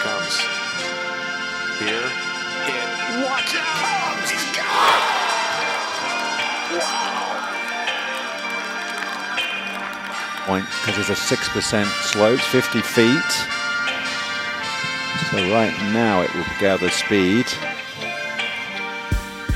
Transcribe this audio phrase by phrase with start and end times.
[0.00, 0.40] comes.
[1.78, 2.08] Here
[2.66, 2.88] it.
[3.24, 3.80] Watch out!
[3.84, 5.20] Oh, he's got
[10.50, 13.30] point because there's a 6% slope, 50 feet.
[15.30, 17.46] So right now it will gather speed.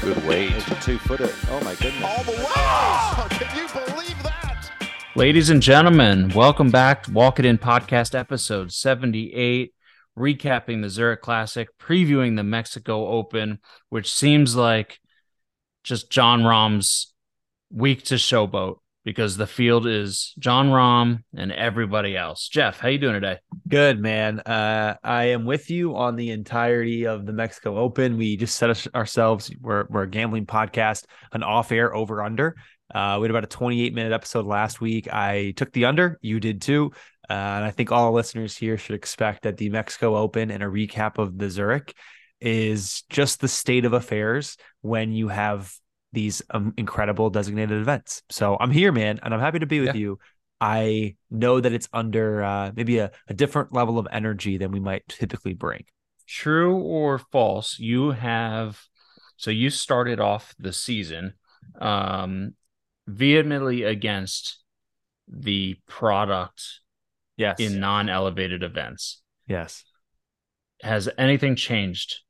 [0.01, 0.51] Good weight.
[0.51, 1.31] There's a two footer.
[1.51, 2.05] Oh my goodness.
[2.05, 2.45] all the way.
[2.47, 4.71] Oh, can you believe that?
[5.17, 9.73] Ladies and gentlemen, welcome back to Walk It In podcast episode 78,
[10.19, 15.01] recapping the Zurich Classic, previewing the Mexico Open, which seems like
[15.83, 17.12] just Jon Rahm's
[17.71, 22.48] week to showboat because the field is Jon Rahm and everybody else.
[22.48, 23.38] Jeff, how you doing today?
[23.69, 24.41] Good man.
[24.41, 28.16] Uh, I am with you on the entirety of the Mexico Open.
[28.16, 29.51] We just set us, ourselves.
[29.60, 32.57] We're we're a gambling podcast, an off-air over/under.
[32.95, 35.12] Uh, we had about a 28 minute episode last week.
[35.12, 36.19] I took the under.
[36.23, 36.93] You did too.
[37.28, 40.66] Uh, and I think all listeners here should expect that the Mexico Open and a
[40.66, 41.95] recap of the Zurich
[42.40, 45.73] is just the state of affairs when you have
[46.12, 48.23] these um, incredible designated events.
[48.30, 50.01] So I'm here, man, and I'm happy to be with Yeah.
[50.01, 50.18] you.
[50.60, 54.80] I know that it's under uh, maybe a, a different level of energy than we
[54.80, 55.84] might typically bring.
[56.27, 57.79] True or false?
[57.79, 58.80] You have
[59.37, 61.34] so you started off the season
[61.80, 62.54] um
[63.09, 64.62] vehemently against
[65.28, 66.62] the product
[67.37, 67.59] Yes.
[67.59, 69.21] in non-elevated events.
[69.47, 69.84] yes.
[70.82, 72.21] Has anything changed?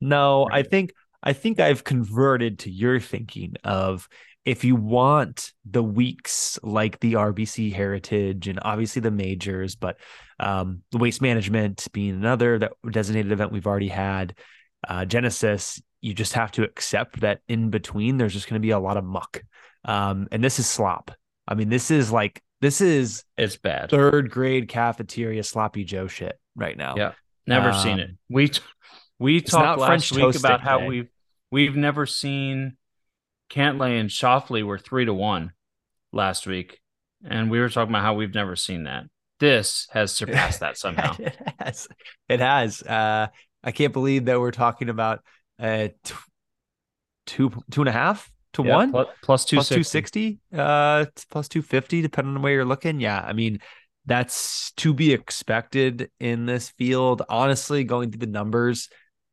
[0.00, 0.92] No, I think
[1.22, 4.08] I think I've converted to your thinking of
[4.44, 9.98] if you want the weeks like the RBC Heritage and obviously the majors, but
[10.40, 14.38] um, the waste management being another that designated event we've already had,
[14.88, 18.70] uh, Genesis, you just have to accept that in between there's just going to be
[18.70, 19.42] a lot of muck,
[19.84, 21.10] um, and this is slop.
[21.46, 23.90] I mean, this is like this is It's bad.
[23.90, 26.94] third grade cafeteria sloppy Joe shit right now.
[26.96, 27.12] Yeah.
[27.46, 28.10] Never seen it.
[28.10, 28.50] Um, We
[29.18, 30.64] we talked last French week about day.
[30.64, 31.08] how we've
[31.50, 32.76] we've never seen
[33.50, 35.52] Cantlay and Schauffele were three to one
[36.12, 36.78] last week,
[37.24, 39.04] and we were talking about how we've never seen that.
[39.40, 41.16] This has surpassed that somehow.
[41.18, 41.88] it has.
[42.28, 42.82] It has.
[42.82, 43.28] Uh,
[43.64, 45.20] I can't believe that we're talking about
[45.58, 46.14] uh, t-
[47.26, 51.04] two two and a half to Yeah, one plu- plus two plus two sixty, uh,
[51.04, 53.00] t- plus two fifty, depending on where you're looking.
[53.00, 53.60] Yeah, I mean
[54.06, 57.22] that's to be expected in this field.
[57.28, 58.88] Honestly, going through the numbers,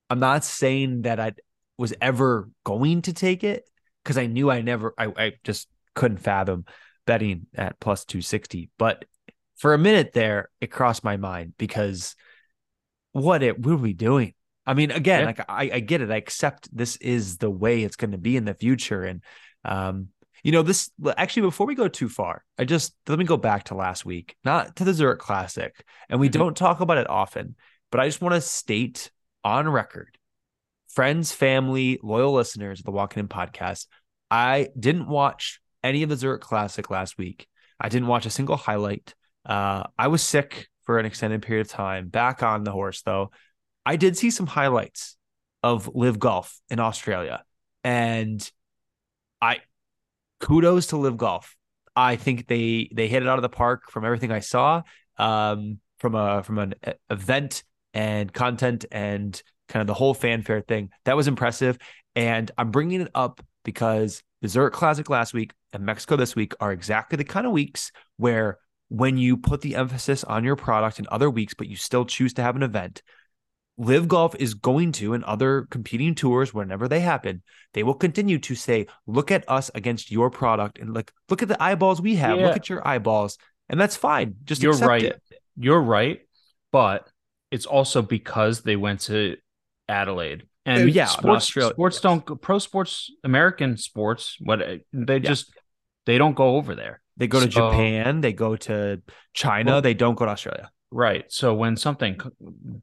[0.09, 1.33] I'm not saying that I
[1.77, 3.63] was ever going to take it
[4.03, 6.65] because I knew I never, I, I just couldn't fathom
[7.05, 8.69] betting at plus 260.
[8.77, 9.05] But
[9.55, 12.15] for a minute there, it crossed my mind because
[13.13, 14.33] what it what are we doing?
[14.65, 15.25] I mean, again, Yeah.
[15.25, 16.11] like I, I get it.
[16.11, 19.03] I accept this is the way it's going to be in the future.
[19.03, 19.21] And
[19.63, 20.09] um,
[20.43, 23.65] you know, this actually before we go too far, I just let me go back
[23.65, 25.73] to last week, not to the Zurich Classic.
[26.09, 26.33] And we Mhm.
[26.33, 27.55] don't talk about it often,
[27.91, 29.11] but I just want to state
[29.43, 30.17] on record,
[30.87, 33.87] friends, family, loyal listeners of the Walk It In podcast,
[34.31, 37.47] I didn't watch any of the Zurich Classic last week.
[37.79, 39.13] I didn't watch a single highlight.
[39.45, 42.07] Uh, I was sick for an extended period of time.
[42.07, 43.31] Back on the horse though,
[43.85, 45.17] I did see some highlights
[45.63, 47.43] of Live Golf in Australia,
[47.83, 48.49] and
[49.41, 49.59] I
[50.39, 51.55] kudos to Live Golf.
[51.95, 54.81] I think they they hit it out of the park from everything I saw.
[55.17, 56.75] Um, from a from an
[57.09, 57.63] event
[57.93, 61.77] and content and kind of the whole fanfare thing that was impressive.
[62.15, 66.53] And I'm bringing it up because the Zurich Classic last week and Mexico this week
[66.59, 68.59] are exactly the kind of weeks where
[68.89, 72.33] when you put the emphasis on your product in other weeks, but you still choose
[72.35, 73.01] to have an event,
[73.77, 77.43] Live Golf is going to, and other competing tours, whenever they happen,
[77.73, 81.49] they will continue to say, "Look at us against your product, and look, look at
[81.49, 82.39] the eyeballs we have.
[82.39, 82.47] Yeah.
[82.47, 83.37] Look at your eyeballs,"
[83.67, 84.35] and that's fine.
[84.45, 85.03] Just You're accept right.
[85.03, 85.21] it.
[85.57, 86.21] You're right,
[86.71, 87.09] but
[87.51, 89.35] it's also because they went to
[89.89, 90.47] Adelaide.
[90.65, 92.01] And Oh, yeah, sports, Australia- sports yes.
[92.01, 94.37] don't pro sports, American sports.
[94.39, 94.59] What
[94.91, 95.19] they Yeah.
[95.19, 95.53] just
[96.05, 97.01] they don't go over there.
[97.17, 99.01] They go to So- Japan, they go to
[99.33, 100.71] China, Well- they don't go to Australia.
[100.91, 101.25] Right.
[101.31, 102.19] So when something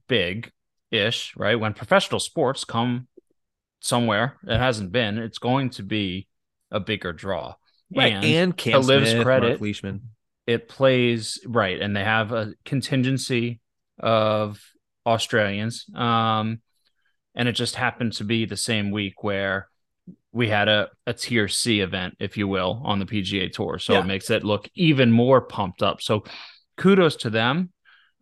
[0.09, 0.50] big
[0.93, 3.09] ish, right, when professional sports come
[3.81, 6.29] somewhere it hasn't been, it's going to be
[6.71, 7.55] a bigger draw.
[7.94, 10.03] Right, and, to Cam Liv's Smith, credit, Mark Leishman.
[10.47, 13.61] it plays right, and they have a contingency
[13.99, 14.62] of
[15.05, 15.87] Australians.
[15.94, 16.61] Um,
[17.35, 19.69] and it just happened to be the same week where
[20.33, 23.79] we had a, a tier C event, if you will, on the PGA tour.
[23.79, 24.00] So Yeah.
[24.00, 26.00] it makes it look even more pumped up.
[26.00, 26.25] So
[26.77, 27.73] kudos to them.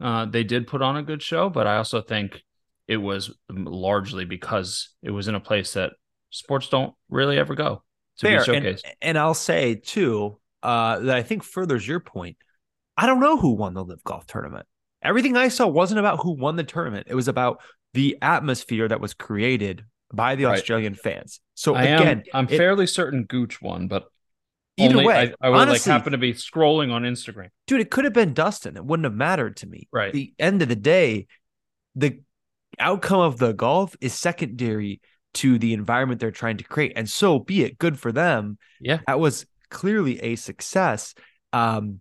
[0.00, 2.43] Uh, they did put on a good show, but I also think
[2.90, 5.92] it was largely because it was in a place that
[6.31, 7.82] sports don't really ever go
[8.19, 8.44] to Fair.
[8.44, 8.82] be And, showcased.
[9.00, 12.37] and I'll say too, uh, that I think furthers your point.
[12.96, 14.66] I don't know who won the Live Golf tournament.
[15.02, 17.06] everything I saw wasn't about who won the tournament.
[17.08, 17.62] It was about
[17.94, 20.58] the atmosphere that was created by the Right.
[20.58, 21.40] Australian fans.
[21.54, 22.25] So I again, am.
[22.34, 24.04] I'm it- fairly certain Gooch won, but
[24.76, 27.48] Either only way, I, I would like honestly- happen to be scrolling on Instagram.
[27.66, 28.76] dude, it could have been Dustin.
[28.76, 29.88] It wouldn't have mattered to me.
[29.93, 30.12] Right.
[30.12, 31.26] The end of the day,
[31.94, 32.20] the
[32.81, 35.00] outcome of the golf is secondary
[35.35, 36.93] to the environment they're trying to create.
[36.97, 38.59] And so be it good for them.
[38.81, 38.99] Yeah.
[39.06, 41.15] That was clearly a success.
[41.53, 42.00] Um,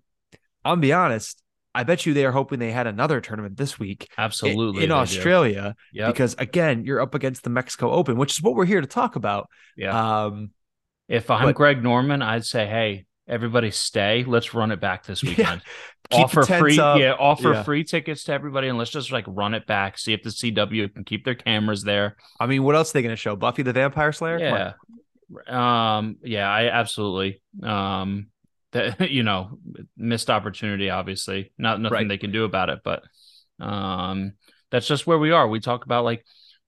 [0.66, 1.42] I'll be honest.
[1.76, 4.96] I bet you they are hoping they had another tournament this week Absolutely, in do.
[4.96, 6.08] Australia Yeah.
[6.08, 9.16] because again, you're up against the Mexico Open, which is what we're here to talk
[9.16, 9.48] about.
[9.78, 10.24] yeah.
[10.26, 10.50] Um,
[11.08, 14.24] if I'm but- Greg Norman, I'd say, hey, everybody, stay.
[14.26, 15.62] Let's run it back this weekend.
[16.10, 17.00] keep offer free, up.
[17.00, 17.64] yeah, offer Yeah.
[17.64, 19.98] free tickets to everybody, and let's just like run it back.
[19.98, 22.18] See if the CW can keep their cameras there.
[22.40, 23.36] I mean, what else are they going to show?
[23.36, 24.40] Buffy the Vampire Slayer?
[24.40, 24.74] Yeah.
[25.48, 28.28] Um, yeah, I absolutely um
[28.72, 29.60] that you know,
[29.96, 31.52] missed opportunity, obviously.
[31.58, 32.08] Not nothing Right.
[32.08, 33.04] they can do about it, but
[33.60, 34.34] um
[34.72, 35.48] that's just where we are.
[35.48, 36.26] We talk about like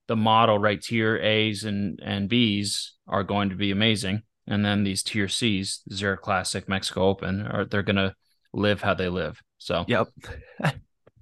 [0.07, 0.81] the model, right?
[0.81, 4.21] Tier A's and and B's are going to be amazing.
[4.47, 8.15] And then these tier C's, Zurich Classic, Mexico Open, are they're gonna
[8.53, 9.41] live how they live.
[9.57, 10.07] So Yep.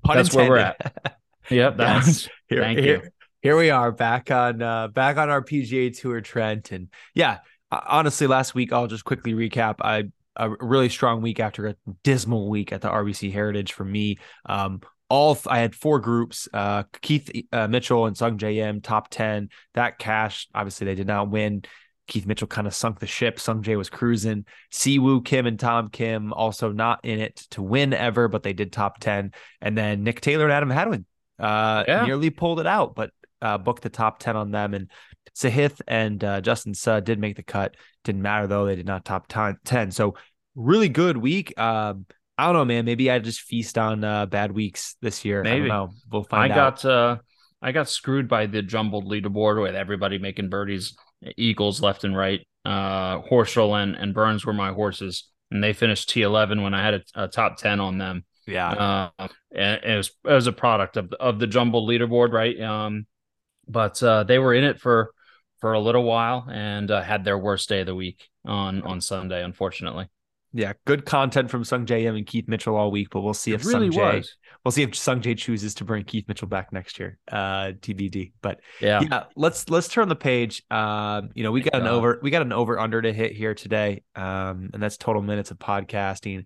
[0.08, 1.20] That's where we're at.
[1.50, 2.30] Yep, that's Yes.
[2.48, 3.10] Here, Thank here, you.
[3.42, 7.40] Here we are back on uh back on our PGA Tour Trent and yeah,
[7.72, 9.76] honestly last week I'll just quickly recap.
[9.82, 10.06] I
[10.36, 14.18] a really strong week after a dismal week at the RBC Heritage for me.
[14.46, 19.10] Um all I had four groups, uh Keith uh, Mitchell and Sung Jae Im top
[19.10, 19.50] 10.
[19.74, 21.64] That cash obviously they did not win.
[22.10, 23.40] Keith Mitchell kind of sunk the ship.
[23.40, 24.46] Sung Jae was cruising.
[24.72, 28.74] Siwoo Kim and Tom Kim also not in it to win ever, but they did
[28.74, 29.32] top 10.
[29.62, 31.06] And then Nick Taylor and Adam Hadwin
[31.40, 32.06] uh, Yeah.
[32.06, 33.12] nearly pulled it out, but
[33.42, 34.74] uh, booked the top 10 on them.
[34.74, 34.90] And
[35.36, 37.76] Sahith and uh, Justin Suh did make the cut.
[38.04, 38.66] Didn't matter though.
[38.66, 39.58] They did not top 10.
[39.64, 39.92] 10.
[39.92, 40.16] So
[40.56, 41.58] really good week.
[41.58, 42.06] Um,
[42.38, 42.86] I don't know, man.
[42.86, 45.42] Maybe I just feast on uh, bad weeks this year.
[45.42, 45.60] I Maybe.
[45.68, 45.90] don't know.
[46.12, 46.82] We'll I find out.
[46.82, 47.18] got uh
[47.62, 50.96] I got screwed by the jumbled leaderboard with everybody making birdies,
[51.38, 52.42] eagles left and right.
[52.66, 56.84] Uh Horschel and, and Burns were my horses, and they finished T eleven when I
[56.84, 58.26] had a, a top ten on them.
[58.48, 59.10] yeah.
[59.20, 62.60] Uh, and it was it was a product of of the jumbled leaderboard, right?
[62.60, 63.06] Um,
[63.68, 65.12] but uh, they were in it for
[65.62, 69.02] for a little while and uh, had their worst day of the week on on
[69.02, 70.08] Sunday, unfortunately.
[70.54, 70.74] yeah.
[70.86, 73.68] Good content from Sung Jae and Keith Mitchell all week, but we'll see if it
[73.68, 74.36] really Sung was.
[74.64, 77.18] We'll see if Sung Jae chooses to bring Keith Mitchell back next year.
[77.32, 78.34] Uh, TBD.
[78.42, 79.02] But Yeah.
[79.02, 82.42] yeah let's let's turn the page um you know we got an over we got
[82.42, 86.46] an over under to hit here today um and that's total minutes of podcasting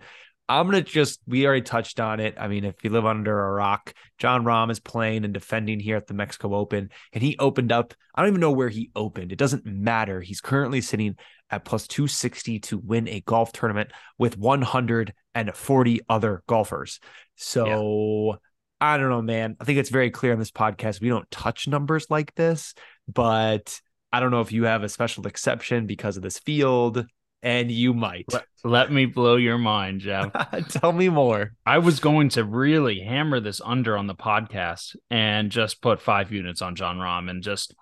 [0.50, 3.52] i'm gonna just we already touched on it i mean if you live under a
[3.54, 7.72] rock Jon Rahm is playing and defending here at the mexico open and he opened
[7.72, 11.16] up i don't even know where he opened it doesn't matter he's currently sitting
[11.54, 17.00] at plus 260 to win a golf tournament with 140 other golfers
[17.36, 18.38] so
[18.80, 19.56] I don't know, man.
[19.62, 21.00] I think it's very clear on this podcast.
[21.00, 22.74] We don't touch numbers like this,
[23.08, 23.80] but
[24.12, 27.06] I don't know if you have a special exception because of this field,
[27.42, 28.26] and you might.
[28.32, 30.32] Let, let me blow your mind, Jeff.
[30.70, 31.54] Tell me more.
[31.66, 36.32] I was going to really hammer this under on the podcast and just put five
[36.32, 37.74] units on Jon Rahm and just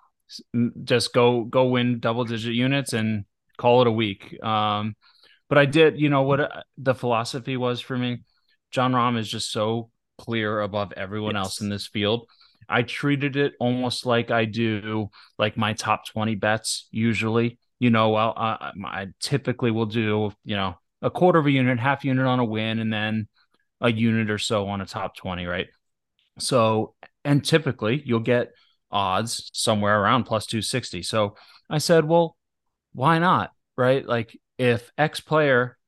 [0.84, 3.24] just go go win double digit units and
[3.56, 4.42] call it a week.
[4.42, 4.96] Um,
[5.48, 8.22] but I did, you know what uh, the philosophy was for me.
[8.70, 12.26] Jon Rahm is just so clear above everyone else in this field.
[12.68, 17.58] I treated it almost like I do like my top 20 bets usually.
[17.78, 21.80] You know, I'll, I, I typically will do, you know, a quarter of a unit,
[21.80, 23.28] half unit on a win, and then
[23.80, 25.66] a unit or so on a top 20, right?
[26.38, 26.94] So,
[27.24, 28.52] and typically you'll get
[28.90, 31.02] odds somewhere around plus 260.
[31.02, 31.36] So
[31.68, 32.36] I said, well,
[32.92, 33.52] why not?
[33.76, 34.06] Right?
[34.06, 35.78] Like if X player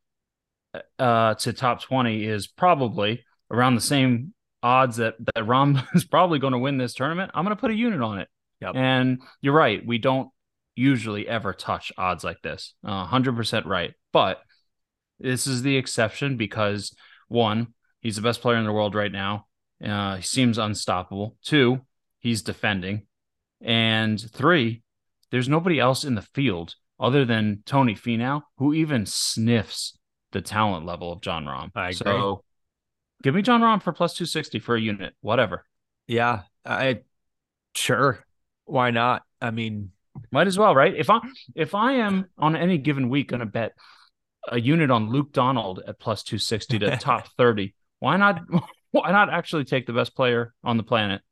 [0.99, 6.39] uh to top 20 is probably around the same odds that that Rahm is probably
[6.39, 8.29] going to win this tournament, I'm going to put a unit on it.
[8.61, 8.77] Yep.
[8.77, 10.31] And you're right, we don't
[10.75, 12.75] usually ever touch odds like this.
[12.85, 13.95] Uh, 100% right.
[14.13, 14.41] But
[15.21, 16.95] this is the exception because
[17.29, 19.47] one, he's the best player in the world right now.
[19.85, 21.37] Uh, he seems unstoppable.
[21.45, 21.81] Two,
[22.19, 23.07] he's defending.
[23.61, 24.83] And three,
[25.31, 29.99] there's nobody else in the field other than Tony Finau who even sniffs
[30.33, 31.71] the talent level of Jon Rahm.
[31.75, 31.95] I agree.
[31.95, 32.43] So
[33.23, 35.65] give me Jon Rahm for plus 260 for a unit, whatever.
[36.07, 37.01] Yeah, I
[37.75, 38.25] sure.
[38.67, 39.23] Why not?
[39.41, 39.93] I mean,
[40.31, 40.95] Might as well, right?
[40.95, 41.21] If I
[41.55, 43.73] if I am on any given week going to bet
[44.49, 48.41] a unit on Luke Donald at plus 260 to top 30, why not
[48.91, 51.23] why not actually take the best player on the planet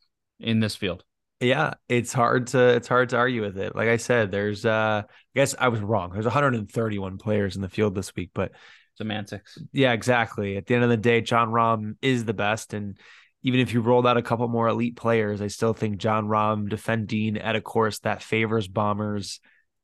[0.40, 1.04] in this field?
[1.42, 3.74] Yeah, it's hard to it's hard to argue with it.
[3.74, 6.12] Like I said, there's uh I guess I was wrong.
[6.12, 8.52] There's 131 players in the field this week, but
[8.94, 9.58] Semantics.
[9.72, 10.56] Yeah, exactly.
[10.56, 12.98] At the end of the day, Jon Rahm is the best, and
[13.42, 16.68] even if you rolled out a couple more elite players, I still think Jon Rahm
[16.68, 19.40] defending at a course that favors bombers.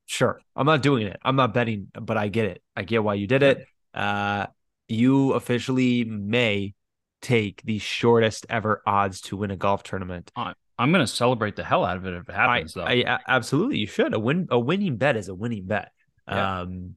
[0.06, 1.18] Sure, I'm not doing it.
[1.22, 2.62] I'm not betting, but I get it.
[2.76, 3.66] I get why you did it.
[3.94, 4.46] Uh,
[4.86, 6.74] you officially may
[7.20, 10.30] take the shortest ever odds to win a golf tournament.
[10.78, 13.10] I'm going to celebrate the hell out of it if it happens, I, though.
[13.10, 14.14] I, absolutely, you should.
[14.14, 15.90] A win, a winning bet is a winning bet.
[16.28, 16.60] Yeah.
[16.60, 16.94] Um,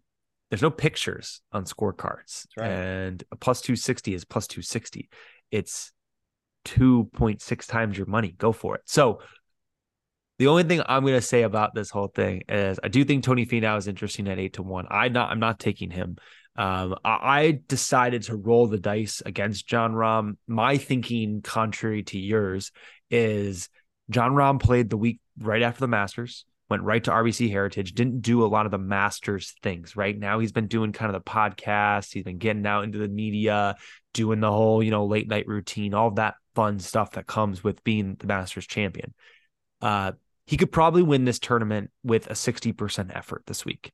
[0.49, 2.69] there's no pictures on scorecards, right.
[2.69, 5.09] and a plus two sixty is plus two sixty.
[5.49, 5.93] It's
[6.65, 8.35] two point six times your money.
[8.37, 8.81] Go for it.
[8.85, 9.21] So,
[10.39, 13.23] the only thing I'm going to say about this whole thing is I do think
[13.23, 14.87] Tony Finau is interesting at eight to one.
[14.91, 16.17] I not I'm not taking him.
[16.55, 20.37] Um, I, decided to roll the dice against Jon Rahm.
[20.47, 22.71] My thinking, contrary to yours,
[23.09, 23.69] is
[24.09, 28.21] Jon Rahm played the week right after the Masters, went right to RBC Heritage, didn't
[28.21, 29.95] do a lot of the Masters things.
[29.95, 33.07] Right now, he's been doing kind of the podcast, he's been getting out into the
[33.07, 33.75] media,
[34.13, 37.83] doing the whole, you know, late night routine, all that fun stuff that comes with
[37.83, 39.13] being the Masters champion.
[39.81, 40.11] Uh,
[40.45, 43.91] he could probably win this tournament with a 60% effort this week.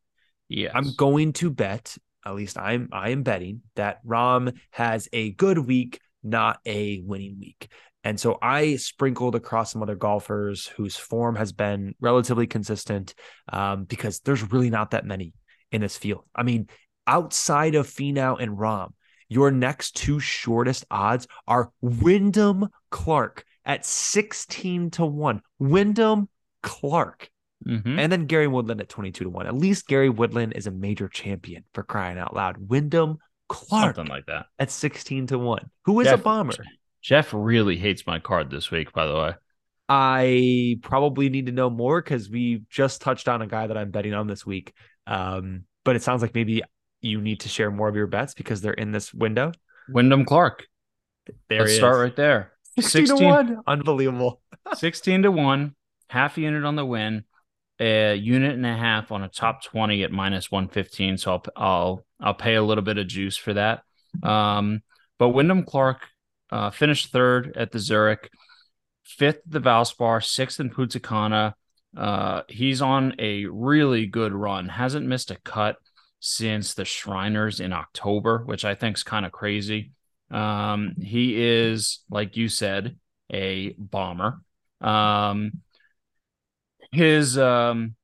[0.50, 0.72] Yeah.
[0.74, 1.98] I'm going to bet,
[2.28, 7.38] at least I'm I am betting that Rahm has a good week, not a winning
[7.40, 7.70] week.
[8.04, 13.14] And so I sprinkled across some other golfers whose form has been relatively consistent
[13.52, 15.34] um, because there's really not that many
[15.72, 16.24] in this field.
[16.36, 16.70] I mean,
[17.06, 18.94] outside of Finau and Rahm,
[19.30, 25.42] your next two shortest odds are Wyndham Clark at 16 to 1.
[25.60, 26.30] Wyndham
[26.64, 27.30] Clark.
[27.66, 27.98] Mhm.
[28.00, 29.48] And then Gary Woodland at 22 to 1.
[29.48, 32.58] At least Gary Woodland is a major champion for crying out loud.
[32.70, 33.18] Wyndham
[33.50, 34.48] Clark Something like that.
[34.60, 35.70] at 16 to 1.
[35.86, 36.54] Who is a bomber?
[37.02, 39.34] Jeff really hates my card this week, by the way.
[39.90, 43.90] I probably need to know more because we just touched on a guy that I'm
[43.92, 44.74] betting on this week.
[45.08, 46.62] Um, but it sounds like maybe
[47.00, 49.54] you need to share more of your bets because they're in this window.
[49.90, 50.68] Wyndham Clark.
[51.48, 52.52] There Let's he start right there.
[52.80, 53.58] 16 to 1.
[53.66, 54.42] Unbelievable.
[54.76, 55.74] 16 to 1,
[56.10, 57.24] half unit on the win,
[57.80, 61.18] a unit and a half on a top 20 at minus 115.
[61.18, 63.84] So I'll I'll I'll pay a little bit of juice for that.
[64.24, 64.82] Um,
[65.20, 66.08] but Wyndham Clark
[66.52, 68.30] uh, finished third at the Zurich,
[69.04, 71.56] fifth the Valspar, sixth in Punta Cana.
[71.96, 74.70] Uh, he's on a really good run.
[74.70, 75.78] Hasn't missed a cut
[76.20, 79.92] since the Shriners in October, which I think is kind of crazy.
[80.30, 82.98] Um, he is, like you said,
[83.32, 84.42] a bomber.
[84.82, 85.62] Um,
[86.92, 87.96] his um,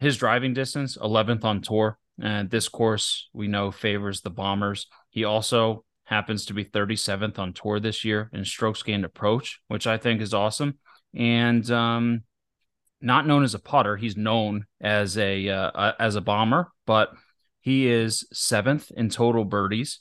[0.00, 4.86] his driving distance, 11th on tour, and this course we know favors the bombers.
[5.10, 9.86] He also happens to be 37th on tour this year in strokes gained approach, which
[9.86, 10.78] I think is awesome.
[11.14, 12.22] And um,
[13.00, 17.10] not known as a putter, he's known as a uh, as a bomber, but
[17.60, 20.00] he is seventh in total birdies.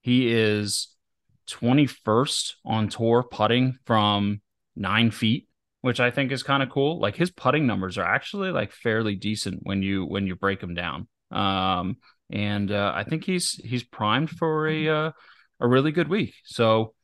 [0.00, 0.94] He is
[1.48, 4.40] 21st on tour putting from
[4.76, 5.48] nine feet,
[5.82, 7.00] which I think is kind of cool.
[7.00, 10.74] Like his putting numbers are actually like fairly decent when you when you break them
[10.74, 11.08] down.
[11.30, 11.96] Um,
[12.30, 15.10] and uh, I think he's he's primed for a uh,
[15.60, 16.34] a really good week.
[16.44, 16.94] So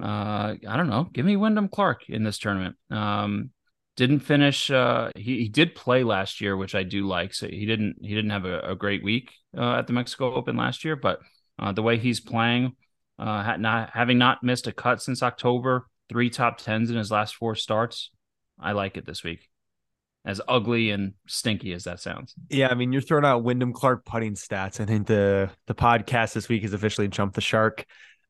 [0.00, 1.08] uh, I don't know.
[1.12, 2.76] Give me Wyndham Clark in this tournament.
[2.90, 3.50] Um,
[3.96, 4.70] didn't finish.
[4.70, 7.34] Uh, he he did play last year, which I do like.
[7.34, 10.56] So he didn't he didn't have a, a great week uh, at the Mexico Open
[10.56, 11.20] last year, but
[11.58, 12.72] uh, the way he's playing,
[13.18, 17.36] uh, not having not missed a cut since October, three top tens in his last
[17.36, 18.10] four starts.
[18.58, 19.48] I like it this week.
[20.24, 22.34] As ugly and stinky as that sounds.
[22.48, 24.80] Yeah, I mean, you're throwing out Wyndham Clark putting stats.
[24.80, 27.84] I think the the podcast this week has officially jumped the shark.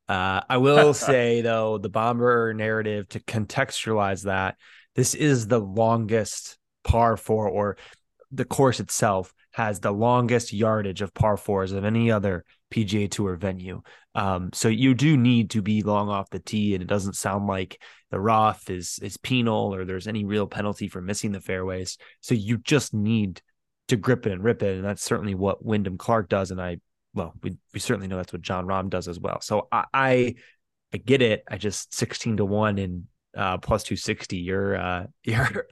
[0.08, 4.56] Uh, I will say though, the bomber narrative to contextualize that
[4.94, 7.76] this is the longest par four, or
[8.30, 13.36] the course itself has the longest yardage of par fours of any other PGA Tour
[13.36, 13.82] venue.
[14.14, 17.46] Um, so you do need to be long off the tee, and it doesn't sound
[17.46, 17.80] like
[18.10, 21.98] the rough is is penal or there's any real penalty for missing the fairways.
[22.20, 23.40] So you just need
[23.88, 26.50] to grip it and rip it, and that's certainly what Wyndham Clark does.
[26.50, 26.78] And I,
[27.14, 29.40] well, we we certainly know that's what Jon Rahm does as well.
[29.40, 30.34] So I I,
[30.92, 31.44] I get it.
[31.48, 33.04] I just sixteen to one and
[33.36, 34.38] uh, plus two sixty.
[34.38, 35.66] You're uh, you're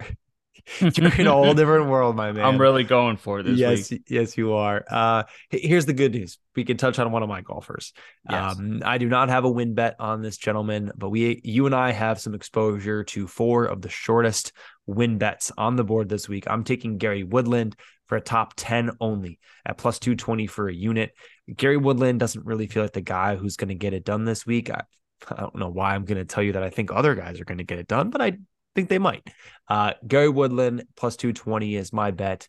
[0.80, 2.44] you're in a whole different world, my man.
[2.44, 4.02] I'm really going for this yes, week.
[4.08, 4.84] yes, you are.
[4.88, 6.38] Uh, here's the good news.
[6.56, 7.92] We can touch on one of my golfers.
[8.28, 8.58] Yes.
[8.58, 11.74] Um, I do not have a win bet on this gentleman, but we, you and
[11.74, 14.52] I, have some exposure to four of the shortest
[14.86, 16.44] win bets on the board this week.
[16.48, 17.76] I'm taking Gary Woodland
[18.06, 21.12] for a top ten only at plus two twenty for a unit.
[21.54, 24.46] Gary Woodland doesn't really feel like the guy who's going to get it done this
[24.46, 24.70] week.
[24.70, 24.82] I,
[25.28, 27.44] I don't know why I'm going to tell you that I think other guys are
[27.44, 28.38] going to get it done, but I
[28.74, 29.26] think they might.
[29.68, 32.48] Uh, Gary Woodland plus 220 is my bet.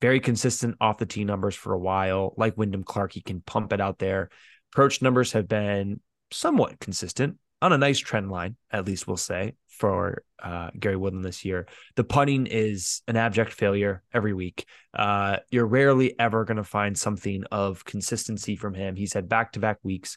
[0.00, 2.34] Very consistent off the tee numbers for a while.
[2.36, 4.30] Like Wyndham Clark, he can pump it out there.
[4.72, 6.00] Approach numbers have been
[6.32, 7.36] somewhat consistent.
[7.62, 11.66] on a nice trend line, at least we'll say, for uh, Gary Woodland this year.
[11.94, 14.64] The putting is an abject failure every week.
[14.94, 18.96] Uh, you're rarely ever going to find something of consistency from him.
[18.96, 20.16] He's had back to back weeks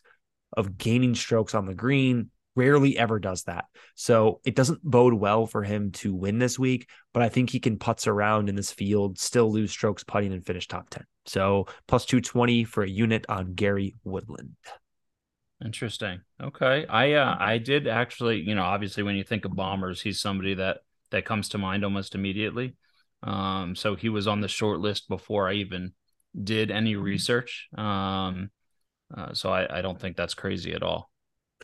[0.55, 3.65] of gaining strokes on the green, rarely ever does that.
[3.95, 7.59] So it doesn't bode well for him to win this week, but I think he
[7.59, 11.05] can putz around in this field, still lose strokes putting and finish top 10.
[11.25, 14.55] So plus 220 for a unit on Gary Woodland.
[15.63, 16.21] Interesting.
[16.41, 16.85] Okay.
[16.87, 20.55] I uh I did actually, you know, obviously when you think of bombers, he's somebody
[20.55, 20.79] that
[21.11, 22.75] that comes to mind almost immediately.
[23.21, 25.93] Um so he was on the short list before I even
[26.41, 27.23] did any Mm-hmm.
[27.25, 27.69] research.
[27.77, 28.51] Um
[29.15, 31.11] uh, so I, I don't think that's crazy at all.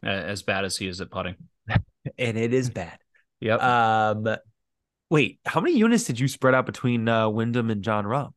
[0.03, 1.35] As bad as he is at putting.
[2.17, 2.97] And it is bad.
[3.41, 3.61] Yep.
[3.61, 4.27] Um,
[5.09, 8.31] wait, how many units did you spread out between uh, Wyndham and Jon Rahm?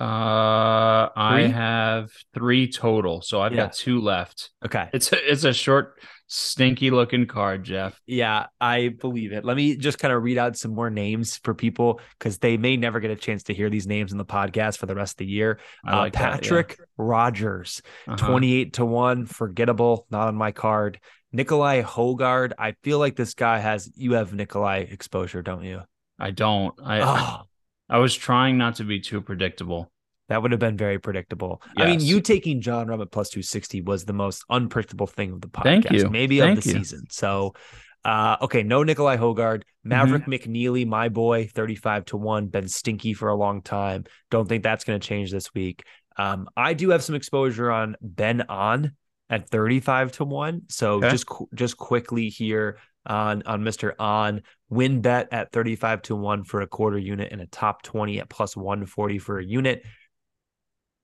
[0.00, 3.64] Uh, I have three total, so I've Yeah.
[3.64, 4.50] got two left.
[4.64, 4.88] Okay.
[4.92, 8.00] It's a, it's a short, stinky looking card, Jeff.
[8.06, 9.44] Yeah, I believe it.
[9.44, 12.76] Let me just kind of read out some more names for people because they may
[12.76, 15.18] never get a chance to hear these names in the podcast for the rest of
[15.18, 15.58] the year.
[15.86, 16.30] Uh, like that, yeah.
[16.36, 18.16] Patrick Rodgers, Uh-huh.
[18.16, 20.98] 28 to 1, forgettable, not on my card.
[21.32, 25.82] Nicolai Hojgaard, I feel like this guy has, you have Nicolai exposure, don't you?
[26.18, 26.74] I don't.
[26.84, 27.40] I Oh, I
[27.98, 29.90] was trying not to be too predictable.
[30.28, 31.60] that would have been very predictable.
[31.76, 35.40] I mean, you taking Jon Rahm at plus 260 was the most unpredictable thing of
[35.40, 36.08] the podcast, Thank you.
[36.08, 36.76] maybe Thank of the you.
[36.76, 37.02] season.
[37.10, 37.54] So,
[38.04, 43.28] uh, okay, no Nicolai Hojgaard, Maverick McNeely, my boy, 35 to 1, been stinky for
[43.28, 44.04] a long time.
[44.30, 45.82] Don't think that's going to change this week.
[46.16, 48.92] Um, I do have some exposure on Ben An
[49.28, 50.62] at 35 to 1.
[50.68, 51.10] So Okay.
[51.10, 53.94] just just quickly here on on Mr.
[53.98, 58.20] An win bet at 35 to 1 for a quarter unit and a top 20
[58.20, 59.84] at plus 140 for a unit.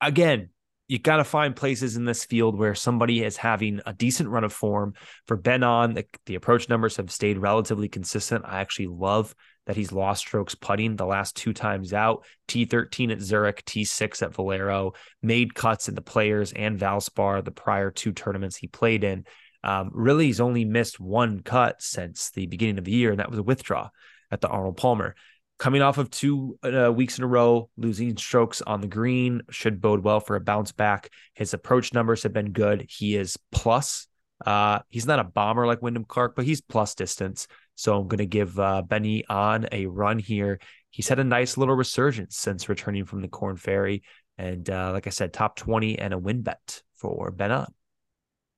[0.00, 0.50] Again,
[0.88, 4.44] you got to find places in this field where somebody is having a decent run
[4.44, 4.94] of form.
[5.26, 8.44] For Ben An, the, the approach numbers have stayed relatively consistent.
[8.46, 9.34] I actually love
[9.66, 12.24] that he's lost strokes putting the last two times out.
[12.46, 17.90] T13 at Zurich, T6 at Valero, made cuts in the Players and Valspar the prior
[17.90, 19.24] two tournaments he played in.
[19.66, 23.28] Um, really, he's only missed one cut since the beginning of the year, and that
[23.28, 23.90] was a withdraw
[24.30, 25.16] at the Arnold Palmer.
[25.58, 29.80] Coming off of two uh, weeks in a row, losing strokes on the green should
[29.80, 31.10] bode well for a bounce back.
[31.34, 32.86] His approach numbers have been good.
[32.88, 34.06] He is plus.
[34.44, 37.48] Uh, he's not a bomber like Wyndham Clark, but he's plus distance.
[37.74, 40.60] So I'm going to give uh, Benny An a run here.
[40.90, 44.04] He's had a nice little resurgence since returning from the Corn Ferry.
[44.38, 47.66] And uh, like I said, top 20 and a win bet for Ben An.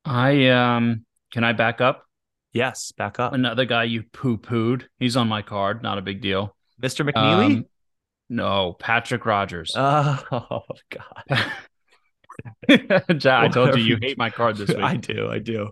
[0.09, 2.05] I um, can I back up?
[2.53, 3.33] Yes, back up.
[3.35, 4.85] Another guy you poo pooed.
[4.99, 5.83] He's on my card.
[5.83, 6.57] Not a big deal.
[6.83, 7.09] Mr.
[7.09, 7.57] McNeely?
[7.59, 7.67] Um,
[8.31, 9.73] no, Patrick Rodgers.
[9.77, 11.41] oh, God.
[12.69, 14.79] Ja- I told you you hate my card this week.
[14.79, 15.29] I do.
[15.31, 15.71] I do.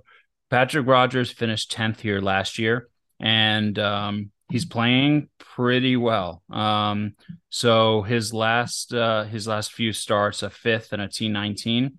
[0.50, 2.88] Patrick Rodgers finished 10th here last year,
[3.20, 6.42] and um, he's playing pretty well.
[6.50, 7.14] Um,
[7.50, 11.92] so his last uh, his last few starts, a fifth and a T19,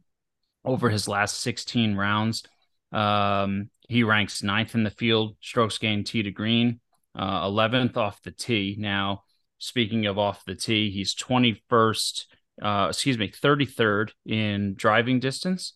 [0.66, 2.44] over his last 16 rounds,
[2.92, 6.80] um, he ranks ninth in the field, strokes gained tee to green,
[7.16, 8.76] uh, 11th off the tee.
[8.78, 9.24] Now,
[9.58, 12.26] speaking of off the tee, he's 21st,
[12.62, 15.74] uh, excuse me, 33rd in driving distance.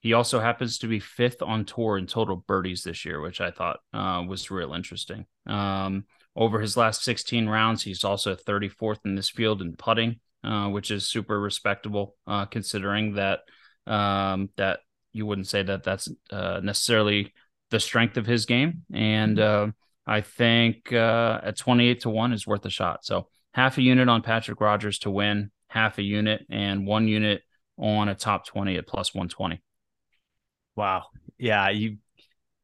[0.00, 3.50] He also happens to be fifth on tour in total birdies this year, which I
[3.50, 5.26] thought uh, was real interesting.
[5.46, 10.68] Um, over his last 16 rounds, he's also 34th in this field in putting, uh,
[10.68, 13.40] which is super respectable uh, considering that
[13.90, 14.80] um, that
[15.12, 17.32] you wouldn't say that that's uh, necessarily
[17.70, 18.82] the strength of his game.
[18.92, 19.68] And uh,
[20.06, 23.04] I think uh, at 28 to 1 is worth a shot.
[23.04, 27.42] So half a unit on Patrick Rodgers to win, half a unit, and one unit
[27.76, 29.60] on a top 20 at plus 120.
[30.76, 31.06] Wow.
[31.38, 31.98] Yeah, you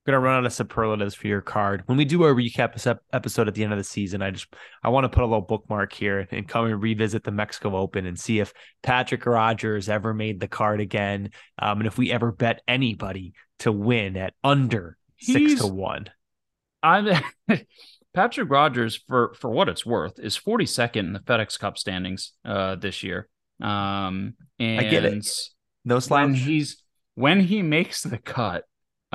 [0.06, 1.82] gonna run out of superlatives for your card.
[1.86, 4.46] When we do our recap episode at the end of the season, I just
[4.82, 8.06] I want to put a little bookmark here and come and revisit the Mexico Open
[8.06, 12.32] and see if Patrick Rodgers ever made the card again, um, and if we ever
[12.32, 16.06] bet anybody to win at under six to one.
[16.82, 17.08] I'm
[18.14, 22.76] Patrick Rodgers for for what it's worth is 42nd in the FedEx Cup standings uh
[22.76, 23.28] this year.
[23.60, 25.26] Um and I get it.
[25.84, 26.82] No when he's
[27.14, 28.64] when he makes the cut,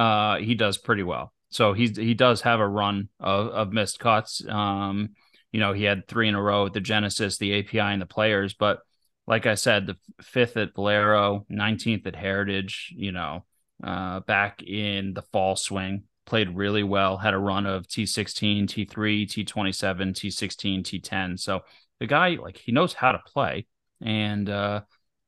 [0.01, 1.33] uh he does pretty well.
[1.49, 4.45] So he's he does have a run of, of missed cuts.
[4.47, 5.09] Um,
[5.51, 8.05] you know, he had three in a row with the Genesis, the API, and the
[8.05, 8.53] players.
[8.53, 8.79] But
[9.27, 13.45] like I said, the fifth at Valero, 19th at Heritage, you know,
[13.83, 19.27] uh, back in the fall swing, played really well, had a run of T16, T3,
[19.27, 21.39] T27, T16, T10.
[21.39, 21.61] So
[21.99, 23.67] the guy, like, he knows how to play.
[24.01, 24.81] And uh,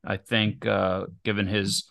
[0.04, 1.90] I think, uh, given his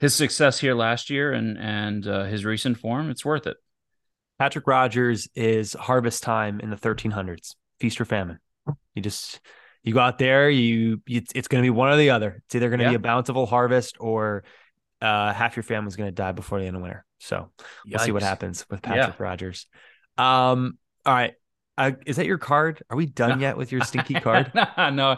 [0.00, 3.56] his success here last year and and uh, his recent form, it's worth it.
[4.38, 8.38] Patrick Rodgers is harvest time in the 1300s, feast or famine.
[8.94, 9.40] You just
[9.82, 12.42] you go out there, you, you it's going to be one or the other.
[12.46, 12.90] It's either going to Yeah.
[12.90, 14.44] be a bountiful harvest or
[15.00, 17.04] uh, half your family's going to die before the end of winter.
[17.18, 17.50] So
[17.86, 18.94] we'll see what happens with Yeah.
[19.06, 19.66] Patrick Rodgers.
[20.16, 21.34] Um, all right.
[21.76, 22.82] Uh, is that your card?
[22.90, 24.52] Are we done yet with your stinky card?
[24.54, 25.16] no,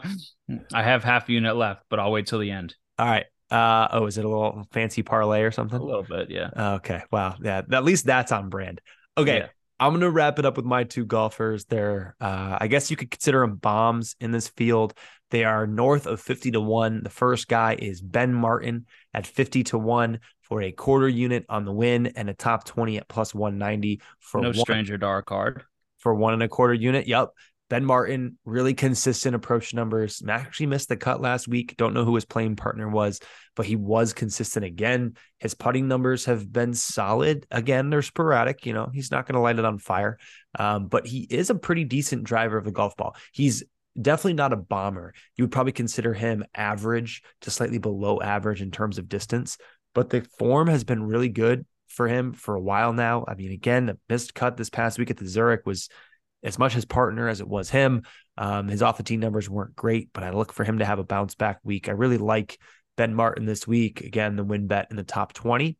[0.72, 2.74] I have half a unit left, but I'll wait till the end.
[2.98, 3.24] All right.
[3.50, 5.80] Uh, oh, is it a little fancy parlay or something?
[5.80, 6.50] A little bit, yeah.
[6.76, 7.02] Okay.
[7.10, 7.36] Wow.
[7.42, 7.62] Yeah.
[7.72, 8.80] At least that's on brand.
[9.18, 9.38] Okay.
[9.38, 9.46] Yeah.
[9.80, 11.64] I'm gonna wrap it up with my two golfers.
[11.64, 14.92] They're, uh, I guess you could consider them bombs in this field.
[15.30, 17.02] They are north of 50 to one.
[17.02, 21.64] The first guy is Ben Martin at 50 to one for a quarter unit on
[21.64, 25.22] the win and a top 20 at plus 190 for no one, stranger to our
[25.22, 25.64] card.
[25.98, 27.06] for one and a quarter unit.
[27.06, 27.30] Yep.
[27.70, 30.22] Ben Martin, really consistent approach numbers.
[30.28, 31.76] Actually missed the cut last week.
[31.76, 33.20] Don't know who his playing partner was,
[33.54, 35.14] but he was consistent again.
[35.38, 37.46] His putting numbers have been solid.
[37.48, 38.66] Again, they're sporadic.
[38.66, 40.18] You know, he's not going to light it on fire,
[40.58, 43.14] um, but he is a pretty decent driver of the golf ball.
[43.32, 43.62] He's
[44.00, 45.14] definitely not a bomber.
[45.36, 49.58] You would probably consider him average to slightly below average in terms of distance,
[49.94, 53.24] but the form has been really good for him for a while now.
[53.28, 55.88] I mean, again, the missed cut this past week at the Zurich was
[56.42, 58.02] as much his partner as it was him.
[58.36, 60.98] Um, his off the tee numbers weren't great, but I look for him to have
[60.98, 61.88] a bounce back week.
[61.88, 62.58] I really like
[62.96, 64.00] Ben Martin this week.
[64.00, 65.76] Again, the win bet in the top 20.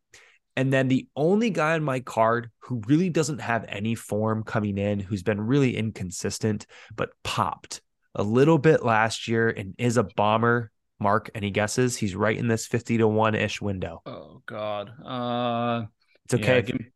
[0.57, 4.77] And then the only guy on my card who really doesn't have any form coming
[4.79, 7.81] in, who's been really inconsistent, but popped
[8.15, 10.71] a little bit last year and is a bomber.
[10.99, 11.97] Mark, any guesses?
[11.97, 14.03] He's right in this 50 to 1 ish window.
[14.05, 14.91] Oh God.
[15.03, 15.87] Uh
[16.27, 16.63] It's okay.
[16.67, 16.91] yeah, me-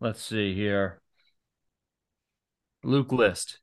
[0.00, 1.00] let's see here.
[2.84, 3.60] Luke List.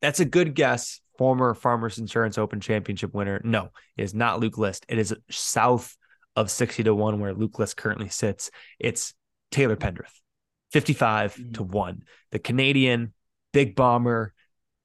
[0.00, 1.00] That's a good guess.
[1.16, 3.40] Former Farmers Insurance Open Championship winner.
[3.42, 4.86] No, it is not Luke List.
[4.88, 5.96] It is south
[6.36, 8.52] of 60 to 1 where Luke List currently sits.
[8.78, 9.14] It's
[9.50, 10.12] Taylor Pendrith,
[10.70, 11.54] 55 mm.
[11.54, 12.02] to 1.
[12.30, 13.12] The Canadian
[13.52, 14.32] big bomber,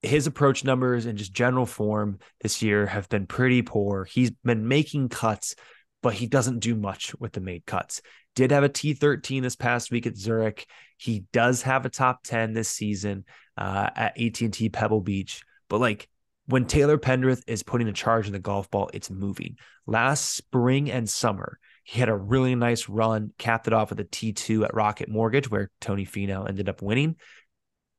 [0.01, 4.03] his approach numbers and just general form this year have been pretty poor.
[4.03, 5.55] He's been making cuts,
[6.01, 8.01] but he doesn't do much with the made cuts.
[8.35, 10.65] Did have a T13 this past week at Zurich.
[10.97, 13.25] He does have a top 10 this season
[13.57, 15.43] uh, at AT&T Pebble Beach.
[15.69, 16.07] But like
[16.47, 19.57] when Taylor Pendrith is putting a charge in the golf ball, it's moving.
[19.85, 24.05] Last spring and summer, he had a really nice run, capped it off with a
[24.05, 27.17] T2 at Rocket Mortgage, where Tony Finau ended up winning.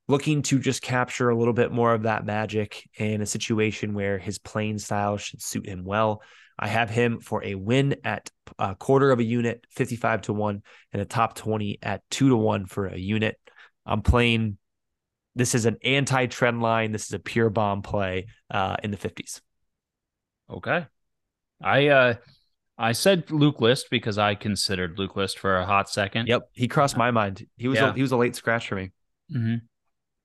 [0.07, 4.19] Looking to just capture a little bit more of that magic in a situation where
[4.19, 6.23] his playing style should suit him well.
[6.59, 10.63] I have him for a win at a quarter of a unit, 55 to 1,
[10.93, 13.37] and a top 20 at 2 to 1 for a unit.
[13.87, 14.59] I'm playing
[15.35, 16.93] this is an anti-trend line.
[16.93, 19.41] This is a pure bomb play uh, in the 50s.
[20.49, 20.87] Okay.
[21.63, 22.15] I uh
[22.77, 26.27] I said Luke List because I considered Luke List for a hot second.
[26.29, 27.47] Yep, he crossed my mind.
[27.57, 27.91] He was Yeah.
[27.91, 28.91] a, he was a late scratch for me.
[29.33, 29.57] hmm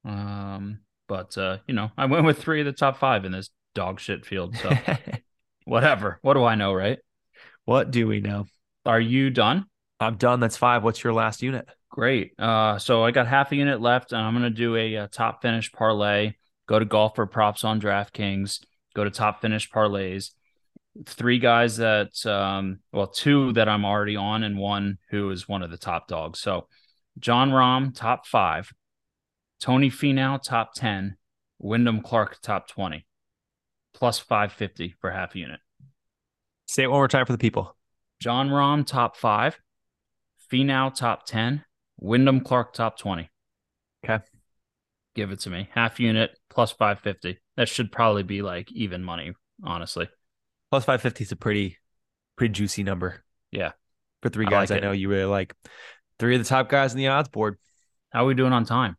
[0.09, 3.49] Um, but uh, you know, I went with three of the top five in this
[3.75, 4.55] dog shit field.
[4.57, 4.71] So
[5.65, 6.19] whatever.
[6.21, 6.99] What do I know, right?
[7.69, 8.47] what do we know?
[8.83, 9.65] Are you done?
[9.99, 10.39] I'm done.
[10.39, 10.83] That's five.
[10.83, 11.67] What's your last unit?
[11.91, 12.33] Great.
[12.39, 15.43] Uh, so I got half a unit left, and I'm gonna do a, uh top
[15.43, 16.33] finish parlay.
[16.67, 18.61] Go to golfer props on DraftKings.
[18.95, 20.31] Go to top finish parlays.
[21.05, 25.61] Three guys that, um, well, two that I'm already on, and one who is one
[25.61, 26.39] of the top dogs.
[26.39, 26.67] So
[27.19, 28.71] Jon Rahm top five,
[29.59, 31.17] Tony Finau top ten,
[31.59, 33.05] Wyndham Clark top twenty,
[33.93, 35.59] plus five fifty for half unit.
[36.67, 37.75] Say it one more time for the people.
[38.19, 39.59] Jon Rahm top five,
[40.51, 41.63] Finau top 10,
[41.99, 43.29] Wyndham Clark top 20.
[44.03, 44.23] Okay.
[45.15, 45.69] Give it to me.
[45.73, 47.39] Half unit plus 550.
[47.57, 50.07] That should probably be like even money, honestly.
[50.71, 51.77] Plus 550 is a pretty
[52.35, 53.23] pretty juicy number.
[53.51, 53.71] Yeah.
[54.21, 55.55] For three I guys like I know you really like.
[56.19, 57.57] Three of the top guys in the odds board.
[58.11, 58.97] How are we doing on time?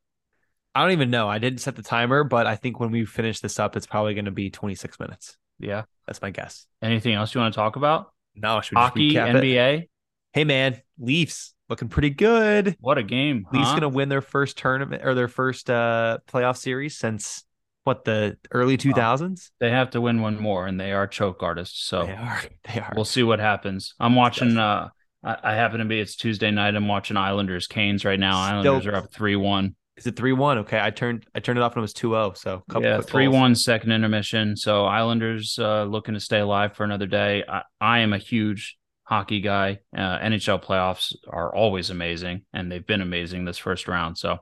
[0.74, 1.28] I don't even know.
[1.28, 4.14] I didn't set the timer, but I think when we finish this up, it's probably
[4.14, 5.36] going to be 26 minutes.
[5.58, 5.82] Yeah.
[6.06, 6.66] That's my guess.
[6.82, 8.12] Anything else you want to talk about?
[8.34, 9.42] No, should we Hockey, just recap it?
[9.42, 9.88] NBA.
[10.32, 12.76] Hey man, Leafs looking pretty good.
[12.80, 13.46] What a game.
[13.52, 13.74] Leafs huh?
[13.74, 17.44] gonna win their first tournament or their first uh playoff series since
[17.84, 19.50] what the early 2000s.
[19.58, 21.82] They have to win one more, and they are choke artists.
[21.82, 22.40] So They are.
[22.72, 22.92] They are.
[22.94, 23.94] we'll see what happens.
[23.98, 24.56] I'm watching.
[24.56, 24.90] Uh,
[25.24, 25.98] I, I happen to be.
[25.98, 26.76] It's Tuesday night.
[26.76, 28.44] I'm watching Islanders Canes right now.
[28.60, 29.74] Still- Islanders are up three one.
[29.96, 30.58] Is it three one?
[30.58, 32.36] Okay, I turned I turned it off when it was 2-0.
[32.36, 34.56] So a couple yeah, three one second intermission.
[34.56, 37.44] So Islanders uh, looking to stay alive for another day.
[37.46, 39.80] I, I am a huge hockey guy.
[39.94, 44.16] Uh, NHL playoffs are always amazing, and they've been amazing this first round.
[44.16, 44.38] So,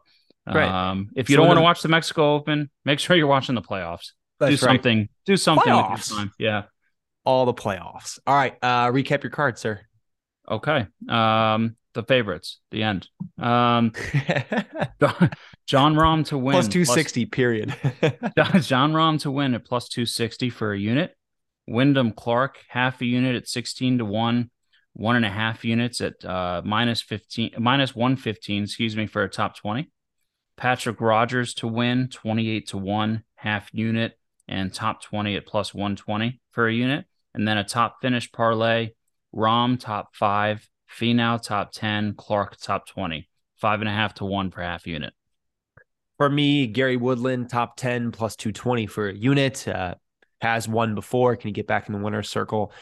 [0.46, 0.68] Right.
[0.90, 3.54] um, if you So don't want to watch the Mexico Open, make sure you're watching
[3.54, 4.12] the playoffs.
[4.40, 4.58] do right.
[4.58, 5.08] something.
[5.26, 5.90] Do something Playoffs?
[5.92, 6.32] with your time.
[6.38, 6.62] Yeah.
[7.24, 8.18] All the playoffs.
[8.26, 8.56] All right.
[8.62, 9.80] Uh recap your card, sir.
[10.50, 10.86] Okay.
[11.08, 13.08] Um, the favorites, the end.
[13.38, 13.92] Um,
[15.66, 17.74] Jon Rahm to win plus 260, period.
[18.60, 21.16] Jon Rahm to win at plus 260 for a unit.
[21.66, 24.50] Wyndham Clark, half a unit at 16 to 1,
[24.94, 29.28] one and a half units at uh, minus 15, minus 115, excuse me, for a
[29.28, 29.90] top 20.
[30.56, 36.40] Patrick Rodgers to win 28 to 1, half unit, and top 20 at plus 120
[36.50, 37.04] for a unit.
[37.34, 38.90] And then a top finish parlay,
[39.34, 44.50] Rahm top five, Finau top 10, Clark top 20, five and a half to one
[44.50, 45.12] per half unit.
[46.16, 49.68] For me, Gary Woodland top 10 plus 220 for a unit.
[49.68, 49.94] Uh,
[50.40, 51.36] has won before.
[51.36, 52.72] Can he get back in the winner's circle?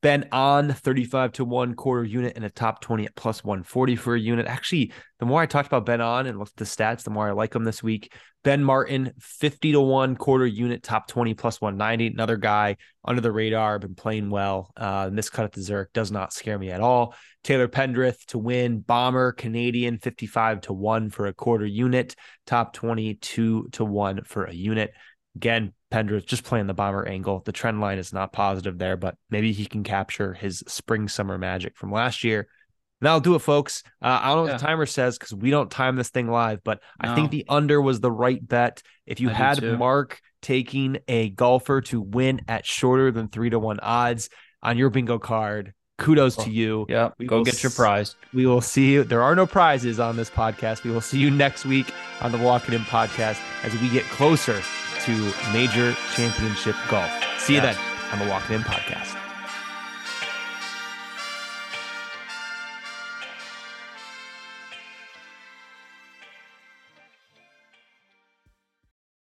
[0.00, 4.14] Ben An 35 to 1 quarter unit and a top 20 at plus 140 for
[4.14, 4.46] a unit.
[4.46, 7.28] Actually, the more I talked about Ben An and looked at the stats, the more
[7.28, 8.12] I like him this week.
[8.44, 12.14] Ben Martin 50 to 1 quarter unit, top 20 plus 190.
[12.14, 14.70] Another guy under the radar, been playing well.
[14.76, 17.14] Uh, this cut at the Zurich does not scare me at all.
[17.42, 22.14] Taylor Pendrith to win, Bomber Canadian 55 to 1 for a quarter unit,
[22.46, 24.92] top 22 to 1 for a unit.
[25.38, 27.42] Again, Pendrith just playing the bomber angle.
[27.44, 31.38] The trend line is not positive there, but maybe he can capture his spring summer
[31.38, 32.40] magic from last year.
[32.40, 33.84] And that'll do it, folks.
[34.02, 34.52] Uh, I don't know yeah.
[34.54, 37.12] what the timer says because we don't time this thing live, but no.
[37.12, 38.82] I think the under was the right bet.
[39.06, 43.60] If you I had Mark taking a golfer to win at shorter than three to
[43.60, 44.28] one odds
[44.60, 46.84] on your bingo card, kudos to you.
[46.88, 48.16] Yeah, go get your prize.
[48.34, 49.04] We will see you.
[49.04, 50.82] There are no prizes on this podcast.
[50.82, 54.02] We will see you next week on the Walk It In podcast as we get
[54.06, 54.60] closer
[55.08, 57.10] to major championship golf.
[57.38, 57.76] See you yes.
[57.76, 59.27] then on the Walk It In podcast.